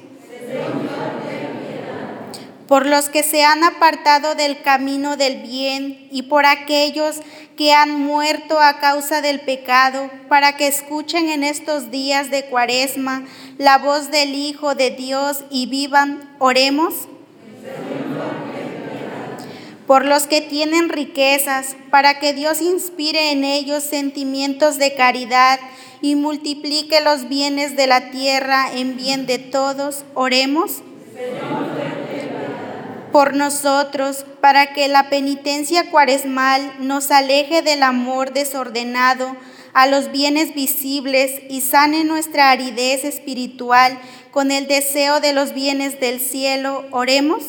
[2.68, 7.18] Por los que se han apartado del camino del bien y por aquellos
[7.56, 13.26] que han muerto a causa del pecado, para que escuchen en estos días de cuaresma
[13.60, 16.36] la voz del Hijo de Dios y vivan.
[16.40, 16.96] Oremos
[19.88, 25.60] por los que tienen riquezas, para que Dios inspire en ellos sentimientos de caridad
[26.02, 30.04] y multiplique los bienes de la tierra en bien de todos.
[30.14, 30.82] Oremos.
[33.12, 39.38] por nosotros, para que la penitencia cuaresmal nos aleje del amor desordenado
[39.74, 43.98] a los bienes visibles y sane nuestra aridez espiritual
[44.32, 46.86] con el deseo de los bienes del cielo.
[46.92, 47.44] Oremos.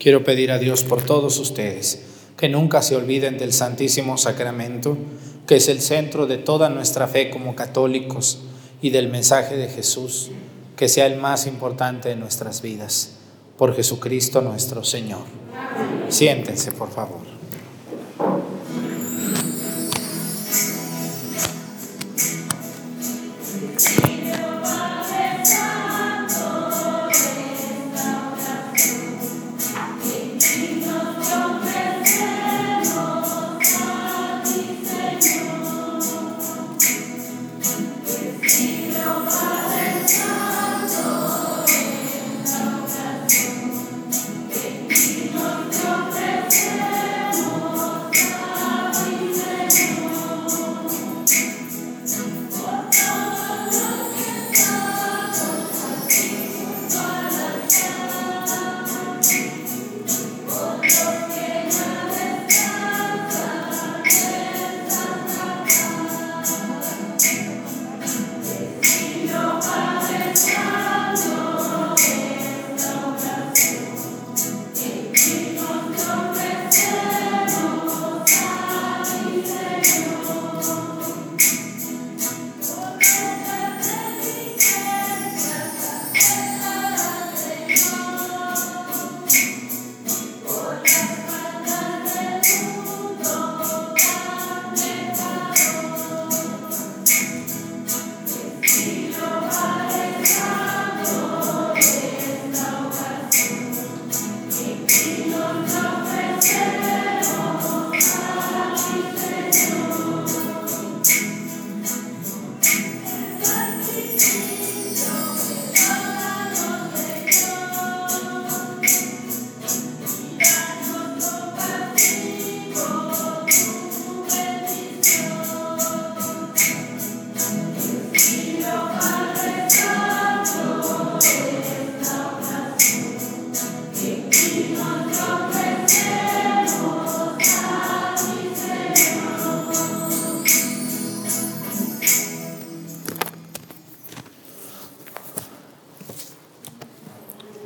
[0.00, 2.00] Quiero pedir a Dios por todos ustedes
[2.38, 4.96] que nunca se olviden del Santísimo Sacramento,
[5.46, 8.38] que es el centro de toda nuestra fe como católicos
[8.80, 10.30] y del mensaje de Jesús,
[10.74, 13.18] que sea el más importante de nuestras vidas.
[13.58, 15.24] Por Jesucristo nuestro Señor.
[16.08, 17.39] Siéntense, por favor.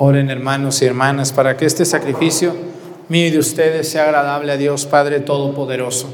[0.07, 2.55] Oren hermanos y hermanas para que este sacrificio
[3.09, 6.13] mío y de ustedes sea agradable a Dios Padre Todopoderoso.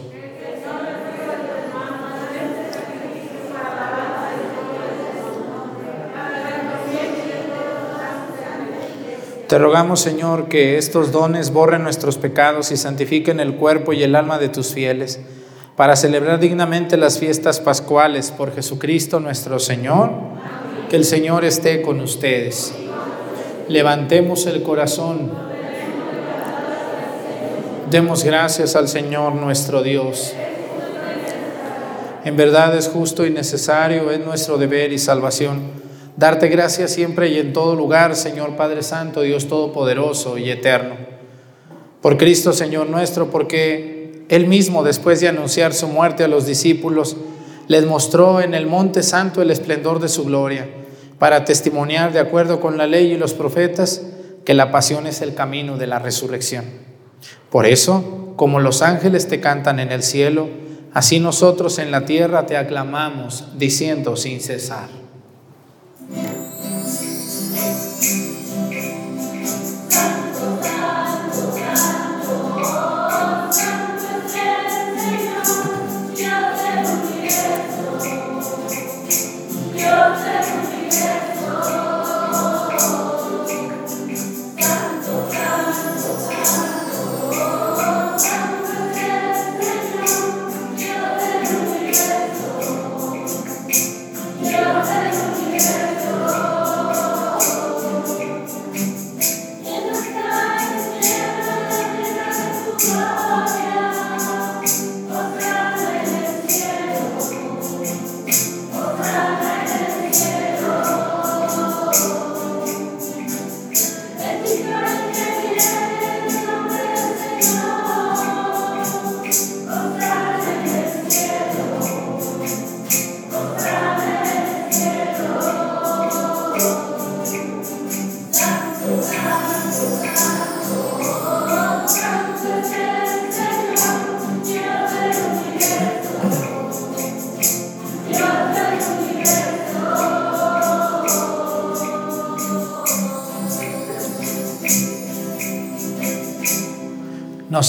[9.49, 14.15] Te rogamos, Señor, que estos dones borren nuestros pecados y santifiquen el cuerpo y el
[14.15, 15.19] alma de tus fieles,
[15.75, 20.13] para celebrar dignamente las fiestas pascuales por Jesucristo nuestro Señor.
[20.89, 22.73] Que el Señor esté con ustedes.
[23.71, 25.31] Levantemos el corazón.
[27.91, 30.35] Demos gracias al Señor nuestro Dios.
[32.25, 35.81] En verdad es justo y necesario, es nuestro deber y salvación
[36.21, 40.97] Darte gracias siempre y en todo lugar, Señor Padre Santo, Dios Todopoderoso y Eterno.
[42.03, 47.17] Por Cristo, Señor nuestro, porque Él mismo, después de anunciar su muerte a los discípulos,
[47.69, 50.69] les mostró en el monte santo el esplendor de su gloria,
[51.21, 54.01] para testimoniar, de acuerdo con la ley y los profetas,
[54.47, 56.65] que la pasión es el camino de la resurrección.
[57.51, 60.49] Por eso, como los ángeles te cantan en el cielo,
[60.95, 64.89] así nosotros en la tierra te aclamamos, diciendo sin cesar.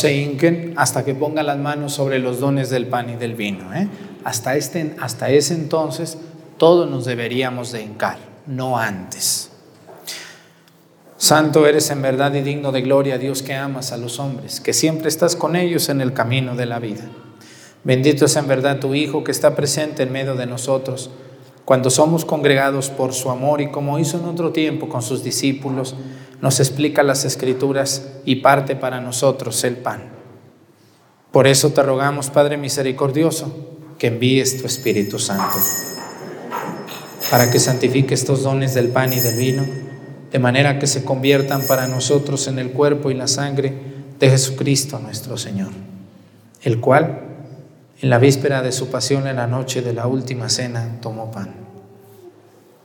[0.01, 3.73] Se hasta que pongan las manos sobre los dones del pan y del vino.
[3.73, 3.87] ¿eh?
[4.23, 6.17] Hasta, este, hasta ese entonces
[6.57, 9.49] todos nos deberíamos de hincar, no antes.
[11.17, 14.73] Santo eres en verdad y digno de gloria, Dios que amas a los hombres, que
[14.73, 17.03] siempre estás con ellos en el camino de la vida.
[17.83, 21.11] Bendito es en verdad tu Hijo que está presente en medio de nosotros
[21.71, 25.95] cuando somos congregados por su amor y como hizo en otro tiempo con sus discípulos,
[26.41, 30.11] nos explica las escrituras y parte para nosotros el pan.
[31.31, 33.55] Por eso te rogamos, Padre misericordioso,
[33.97, 35.55] que envíes tu Espíritu Santo,
[37.29, 39.65] para que santifique estos dones del pan y del vino,
[40.29, 43.73] de manera que se conviertan para nosotros en el cuerpo y la sangre
[44.19, 45.69] de Jesucristo nuestro Señor,
[46.63, 47.21] el cual,
[48.01, 51.60] en la víspera de su pasión en la noche de la última cena, tomó pan.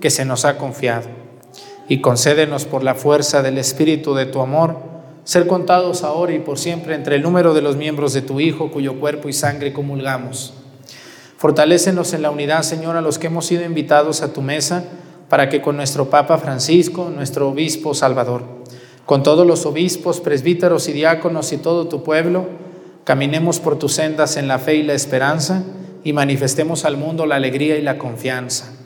[0.00, 1.08] que se nos ha confiado.
[1.88, 4.76] Y concédenos por la fuerza del Espíritu de tu amor,
[5.24, 8.70] ser contados ahora y por siempre entre el número de los miembros de tu Hijo,
[8.70, 10.54] cuyo cuerpo y sangre comulgamos.
[11.36, 14.84] Fortalécenos en la unidad, Señor, a los que hemos sido invitados a tu mesa,
[15.28, 18.42] para que con nuestro Papa Francisco, nuestro Obispo Salvador,
[19.04, 22.46] con todos los obispos, presbíteros y diáconos y todo tu pueblo,
[23.04, 25.62] caminemos por tus sendas en la fe y la esperanza
[26.04, 28.77] y manifestemos al mundo la alegría y la confianza.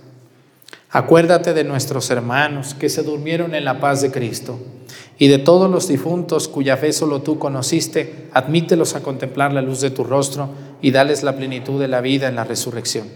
[0.95, 4.59] Acuérdate de nuestros hermanos que se durmieron en la paz de Cristo
[5.19, 9.81] y de todos los difuntos cuya fe solo tú conociste, admítelos a contemplar la luz
[9.81, 10.51] de tu rostro
[10.83, 13.07] y dales la plenitud de la vida en la resurrección.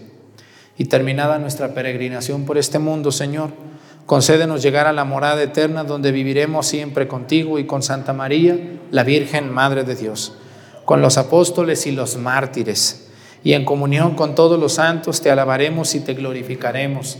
[0.75, 3.51] Y terminada nuestra peregrinación por este mundo, Señor,
[4.07, 8.57] concédenos llegar a la morada eterna donde viviremos siempre contigo y con Santa María,
[8.89, 10.33] la Virgen Madre de Dios,
[10.83, 13.07] con los apóstoles y los mártires,
[13.43, 17.19] y en comunión con todos los santos te alabaremos y te glorificaremos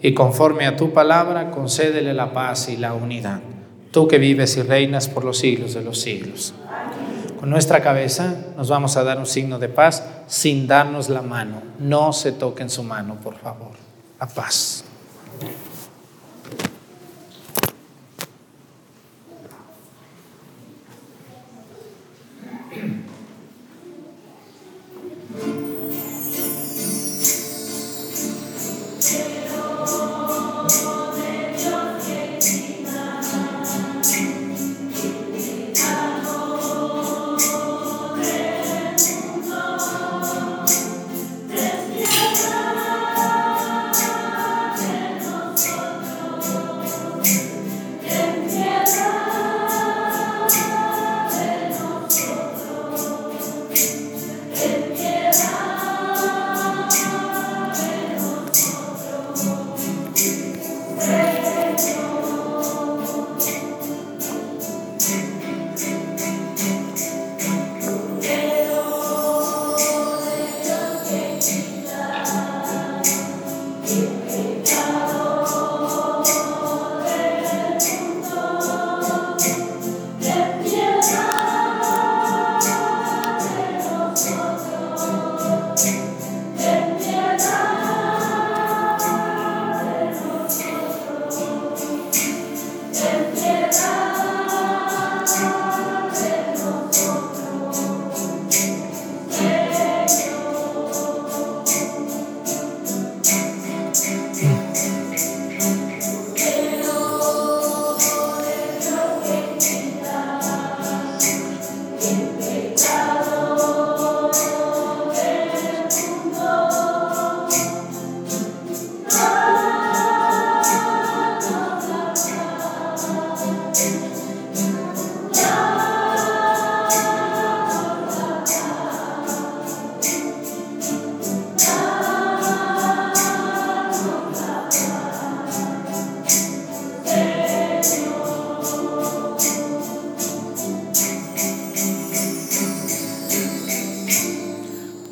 [0.00, 3.40] Y conforme a tu palabra, concédele la paz y la unidad.
[3.90, 6.54] Tú que vives y reinas por los siglos de los siglos.
[7.40, 11.62] Con nuestra cabeza nos vamos a dar un signo de paz sin darnos la mano.
[11.78, 13.72] No se toquen su mano, por favor.
[14.20, 14.84] La paz.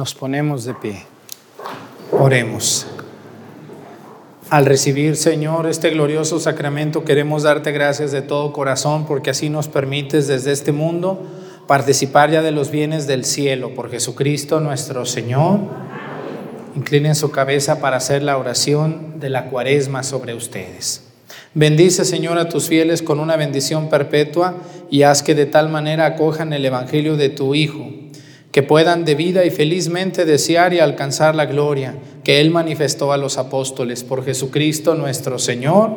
[0.00, 1.02] Nos ponemos de pie.
[2.10, 2.86] Oremos.
[4.48, 9.68] Al recibir, Señor, este glorioso sacramento, queremos darte gracias de todo corazón porque así nos
[9.68, 11.22] permites desde este mundo
[11.66, 15.60] participar ya de los bienes del cielo por Jesucristo nuestro Señor.
[16.74, 21.04] Inclinen su cabeza para hacer la oración de la cuaresma sobre ustedes.
[21.52, 24.54] Bendice, Señor, a tus fieles con una bendición perpetua
[24.90, 27.99] y haz que de tal manera acojan el Evangelio de tu Hijo
[28.52, 31.94] que puedan de vida y felizmente desear y alcanzar la gloria
[32.24, 35.90] que Él manifestó a los apóstoles por Jesucristo nuestro Señor.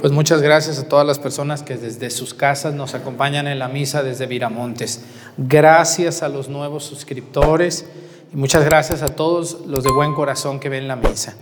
[0.00, 3.68] Pues muchas gracias a todas las personas que desde sus casas nos acompañan en la
[3.68, 5.02] misa desde Viramontes.
[5.38, 7.86] Gracias a los nuevos suscriptores
[8.30, 11.34] y muchas gracias a todos los de buen corazón que ven la misa.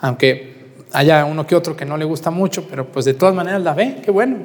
[0.00, 0.56] Aunque
[0.92, 3.74] haya uno que otro que no le gusta mucho, pero pues de todas maneras la
[3.74, 4.38] ve, qué bueno.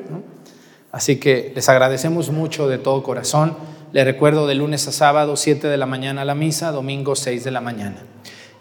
[0.92, 3.56] Así que les agradecemos mucho de todo corazón.
[3.94, 7.52] Le recuerdo de lunes a sábado, 7 de la mañana la misa, domingo 6 de
[7.52, 7.98] la mañana.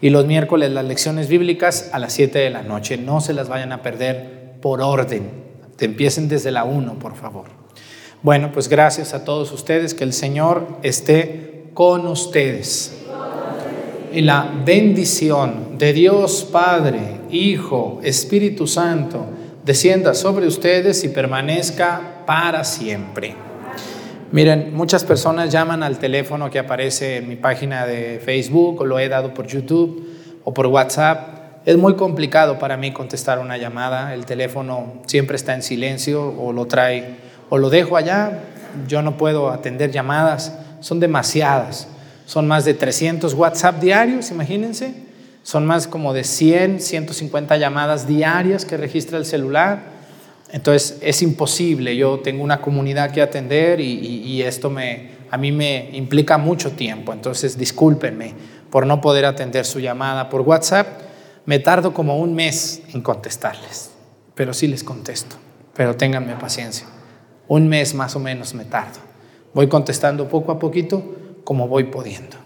[0.01, 2.97] Y los miércoles las lecciones bíblicas a las 7 de la noche.
[2.97, 5.29] No se las vayan a perder por orden.
[5.77, 7.45] Te empiecen desde la 1, por favor.
[8.21, 9.93] Bueno, pues gracias a todos ustedes.
[9.93, 12.97] Que el Señor esté con ustedes.
[14.11, 19.27] Y la bendición de Dios Padre, Hijo, Espíritu Santo,
[19.63, 23.50] descienda sobre ustedes y permanezca para siempre.
[24.31, 28.97] Miren, muchas personas llaman al teléfono que aparece en mi página de Facebook o lo
[28.97, 30.07] he dado por YouTube
[30.45, 31.65] o por WhatsApp.
[31.65, 34.13] Es muy complicado para mí contestar una llamada.
[34.13, 37.17] El teléfono siempre está en silencio o lo trae
[37.49, 38.39] o lo dejo allá.
[38.87, 40.57] Yo no puedo atender llamadas.
[40.79, 41.89] Son demasiadas.
[42.25, 44.93] Son más de 300 WhatsApp diarios, imagínense.
[45.43, 49.81] Son más como de 100, 150 llamadas diarias que registra el celular.
[50.51, 55.89] Entonces es imposible, yo tengo una comunidad que atender y, esto me, a mí me
[55.93, 58.33] implica mucho tiempo, entonces discúlpenme
[58.69, 60.87] por no poder atender su llamada por WhatsApp.
[61.45, 63.91] Me tardo como un mes en contestarles,
[64.35, 65.37] pero sí les contesto,
[65.73, 66.87] pero ténganme paciencia.
[67.47, 68.99] Un mes más o menos me tardo.
[69.53, 71.03] Voy contestando poco a poquito
[71.43, 72.37] como voy pudiendo.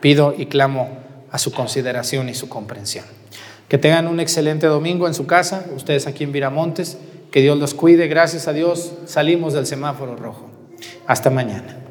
[0.00, 0.98] Pido y clamo
[1.30, 3.04] a su consideración y su comprensión.
[3.68, 6.98] Que tengan un excelente domingo en su casa, ustedes aquí en Viramontes.
[7.36, 8.08] Que Dios los cuide.
[8.08, 10.48] Gracias a Dios salimos del semáforo rojo.
[11.06, 11.85] Hasta mañana.